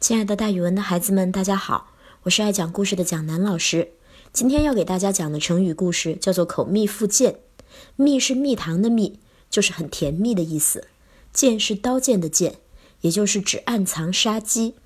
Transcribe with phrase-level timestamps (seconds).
[0.00, 1.88] 亲爱的，大语文的孩子们，大家好，
[2.22, 3.90] 我是爱讲故事的蒋楠老师。
[4.32, 7.40] 今天要给大家讲的成语故事叫做“口蜜腹剑”。
[7.96, 9.18] 蜜是蜜糖的蜜，
[9.50, 10.82] 就是很甜蜜的意思；
[11.32, 12.58] 剑是刀剑的剑，
[13.00, 14.76] 也就是指暗藏杀机。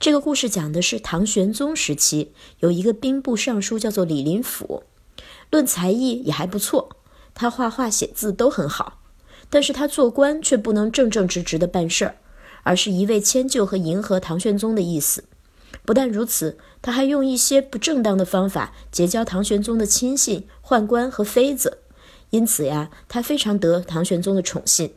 [0.00, 4.84] 这个故事讲的是唐玄宗时期有一个兵部尚书叫做李林甫，
[5.50, 6.96] 论才艺也还不错，
[7.34, 9.02] 他画画写字都很好，
[9.50, 12.16] 但是他做官却不能正正直直的办事儿。
[12.62, 15.24] 而是一味迁就和迎合唐玄宗的意思。
[15.84, 21.78] 不但如此，他还用一些不正当的方法结交唐玄宗的亲信、宦官和妃子。
[22.30, 24.94] 因此呀，他非常得唐玄宗的宠信，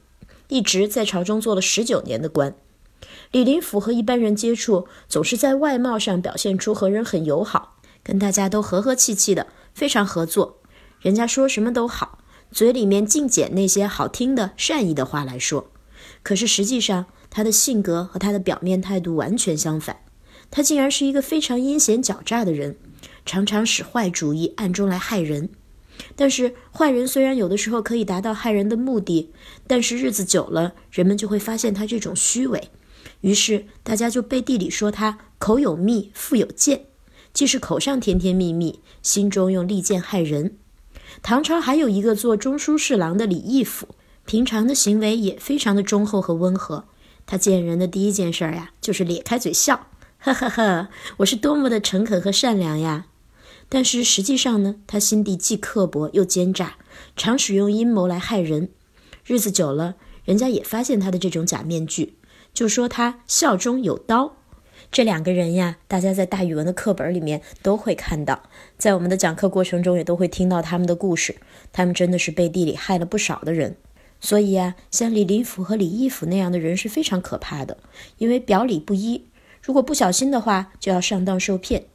[0.49, 2.53] 一直在朝中做了十九年的官。
[3.31, 10.57] 李林甫和一般人接触，总是在外貌上表现出和人很友好，跟大家都和和气气的，非常合作。
[10.99, 12.19] 人家说什么都好，
[12.51, 15.71] 嘴里面尽捡那些好听的、善意的话来说。
[16.21, 20.01] 可是实际上，他的性格和他的表面态度完全相反，
[20.51, 22.75] 他竟然是一个非常阴险狡诈的人，
[23.25, 25.49] 常常使坏主意，暗中来害人。
[26.15, 29.31] 但是坏人虽然有的时候可以达到害人的目的，
[29.65, 32.69] 但是日子久了，人们就会发现他这种虚伪，
[33.21, 36.85] 于是大家就背地里说他口有蜜，腹有剑，
[37.33, 40.57] 既是口上甜甜蜜蜜，心中用利剑害人。
[41.21, 43.89] 唐朝还有一个做中书侍郎的李义府，
[44.25, 46.85] 平常的行为也非常的忠厚和温和。
[47.31, 49.87] 他见人的第一件事儿呀，就是咧开嘴笑，
[50.19, 53.05] 呵呵呵，我是多么的诚恳和善良呀！
[53.69, 56.75] 但是实际上呢，他心地既刻薄又奸诈，
[57.15, 58.71] 常使用阴谋来害人。
[59.23, 62.17] 日子久了，人家也发现他的这种假面具，
[62.53, 64.35] 就说他笑中有刀。
[64.91, 68.43] 这两个人呀，大家在大语文的课本里面都会看到，
[68.77, 71.37] 在我们的讲课过程中也都会听到他们的故事。
[71.71, 73.77] 他们真的是背地里害了不少的人。
[74.21, 77.77] 所以呀，像李林甫和李义府那样的人是非常可怕的，
[78.19, 79.25] 因为表里不一，
[79.61, 81.85] 如果不小心的话，就要上当受骗。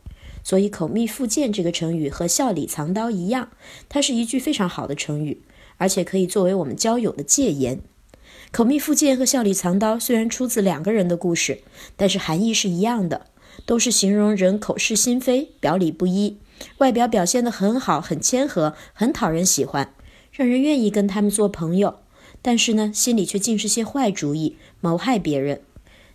[0.42, 3.50] 所以“口蜜腹剑”这个成语和“笑里藏刀”一样，
[3.88, 5.42] 它是一句非常好的成语，
[5.76, 7.80] 而且可以作为我们交友的戒言。
[8.52, 11.62] “口蜜腹剑”和“笑里藏刀”虽然出自两个人的故事，
[11.96, 13.26] 但是含义是一样的，
[13.64, 16.38] 都是形容人口是心非、表里不一，
[16.78, 19.92] 外表表现得很好、很谦和、很讨人喜欢，
[20.30, 21.98] 让人愿意跟他们做朋友。
[22.46, 25.62] 但是呢，心里却尽是些坏主意，谋害别人。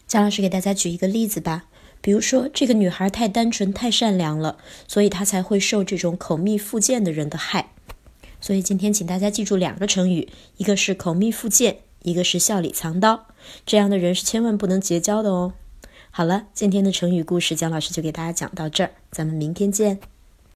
[0.07, 1.65] 姜老师给大家举一个例子吧，
[1.99, 7.73] 比如说这个女孩太单纯、太善良了，所以她才会受这种口蜜腹剑的人的害。
[8.39, 13.27] 所以今天请大家记住两个成语，一个是口蜜腹剑，一个是笑里藏刀。
[13.65, 15.51] 这样的人是千万不能结交的哦。
[16.11, 19.99] 好了，今天的成语故事，姜老师就给大家讲到这儿，咱们明天见。